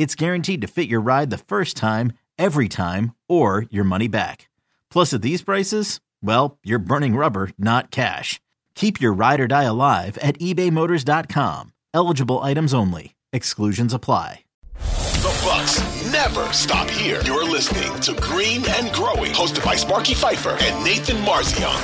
[0.00, 4.48] it's guaranteed to fit your ride the first time, every time, or your money back.
[4.90, 8.40] Plus, at these prices, well, you're burning rubber, not cash.
[8.74, 11.74] Keep your ride or die alive at ebaymotors.com.
[11.92, 13.14] Eligible items only.
[13.34, 14.44] Exclusions apply.
[14.74, 15.78] The Bucks
[16.10, 17.20] never stop here.
[17.26, 21.78] You're listening to Green and Growing, hosted by Sparky Fifer and Nathan Marzion.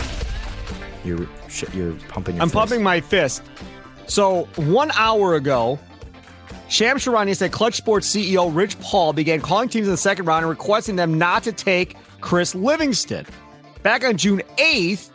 [1.05, 1.29] You're
[1.75, 2.37] you're pumping.
[2.37, 2.55] Your I'm fist.
[2.55, 3.43] pumping my fist.
[4.07, 5.79] So one hour ago,
[6.69, 10.45] Shams Charania said Clutch Sports CEO Rich Paul began calling teams in the second round
[10.45, 13.25] and requesting them not to take Chris Livingston.
[13.83, 15.11] Back on June 8th,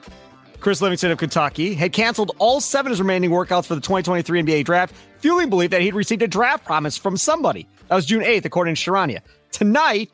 [0.61, 4.43] Chris Livingston of Kentucky had canceled all seven of his remaining workouts for the 2023
[4.43, 7.67] NBA draft, fueling belief that he'd received a draft promise from somebody.
[7.89, 9.19] That was June 8th, according to Charania.
[9.51, 10.09] Tonight,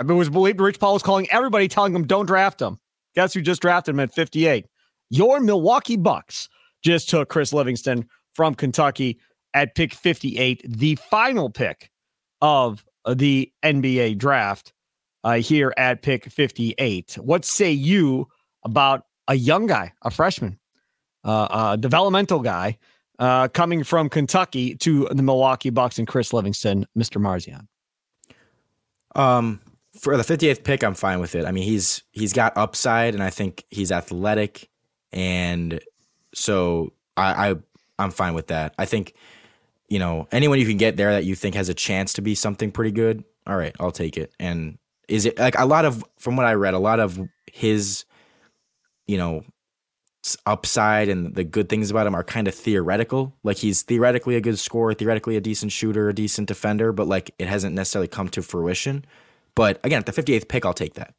[0.00, 2.80] it was believed Rich Paul was calling everybody, telling them don't draft him.
[3.14, 4.66] Guess who just drafted him at 58?
[5.10, 6.48] Your Milwaukee Bucks
[6.82, 9.18] just took Chris Livingston from Kentucky
[9.54, 11.90] at pick 58, the final pick
[12.40, 14.72] of the NBA draft
[15.24, 17.18] uh, here at pick 58.
[17.20, 18.28] What say you
[18.64, 20.58] about a young guy, a freshman,
[21.24, 22.78] uh, a developmental guy
[23.18, 27.20] uh, coming from Kentucky to the Milwaukee Bucks and Chris Livingston, Mr.
[27.20, 27.66] Marzion?
[29.14, 29.60] Um,
[29.98, 31.44] for the 58th pick, I'm fine with it.
[31.44, 34.70] I mean, he's he's got upside, and I think he's athletic,
[35.12, 35.80] and
[36.32, 37.54] so I, I
[37.98, 38.74] I'm fine with that.
[38.78, 39.14] I think
[39.90, 42.34] you know anyone you can get there that you think has a chance to be
[42.34, 43.24] something pretty good.
[43.46, 44.32] All right, I'll take it.
[44.38, 44.78] And
[45.08, 47.20] is it like a lot of from what I read, a lot of
[47.52, 48.04] his,
[49.06, 49.44] you know,
[50.46, 53.34] upside and the good things about him are kind of theoretical.
[53.42, 57.34] Like he's theoretically a good scorer, theoretically a decent shooter, a decent defender, but like
[57.38, 59.04] it hasn't necessarily come to fruition.
[59.54, 61.14] But again, at the 58th pick, I'll take that.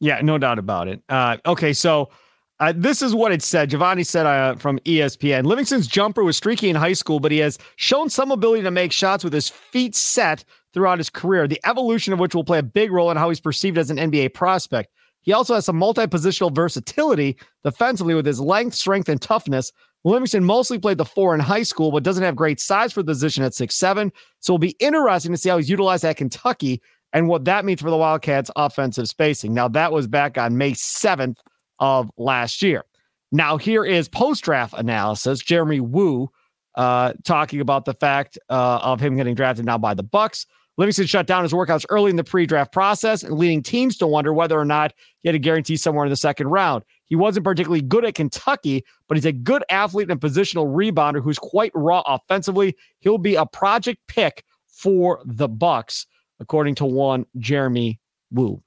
[0.00, 1.02] Yeah, no doubt about it.
[1.08, 2.10] Uh, okay, so
[2.58, 3.70] uh, this is what it said.
[3.70, 7.58] Givony said uh, from ESPN Livingston's jumper was streaky in high school, but he has
[7.76, 12.12] shown some ability to make shots with his feet set throughout his career, the evolution
[12.12, 14.90] of which will play a big role in how he's perceived as an NBA prospect.
[15.20, 19.72] He also has some multi positional versatility defensively with his length, strength, and toughness.
[20.04, 23.12] Livingston mostly played the four in high school, but doesn't have great size for the
[23.12, 24.12] position at six seven.
[24.40, 26.80] So it'll be interesting to see how he's utilized at Kentucky
[27.12, 29.52] and what that means for the Wildcats' offensive spacing.
[29.52, 31.36] Now, that was back on May 7th
[31.78, 32.84] of last year.
[33.32, 35.40] Now, here is post draft analysis.
[35.40, 36.30] Jeremy Woo
[36.76, 40.46] uh, talking about the fact uh, of him getting drafted now by the Bucks.
[40.78, 44.32] Livingston shut down his workouts early in the pre-draft process, and leading teams to wonder
[44.32, 44.92] whether or not
[45.22, 46.84] he had a guarantee somewhere in the second round.
[47.06, 51.38] He wasn't particularly good at Kentucky, but he's a good athlete and positional rebounder who's
[51.38, 52.76] quite raw offensively.
[53.00, 56.06] He'll be a project pick for the Bucks,
[56.40, 57.98] according to one Jeremy
[58.30, 58.62] Woo.